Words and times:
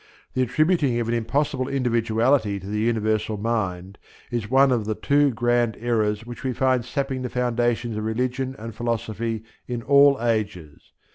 The 0.33 0.41
attributing 0.41 0.99
of 0.99 1.07
an 1.09 1.13
impossible 1.13 1.67
individuality 1.67 2.59
to 2.59 2.65
the 2.65 2.79
Universal 2.79 3.37
Mind 3.37 3.99
is 4.31 4.49
one 4.49 4.71
of 4.71 4.85
the 4.85 4.95
two 4.95 5.29
grand 5.29 5.77
errors 5.79 6.25
which 6.25 6.43
we 6.43 6.53
find 6.53 6.83
sapping 6.83 7.21
the 7.21 7.29
foundations 7.29 7.95
of 7.97 8.03
religion 8.03 8.55
and 8.57 8.73
philosophy 8.73 9.43
in 9.67 9.83
all 9.83 10.19
ages. 10.19 10.91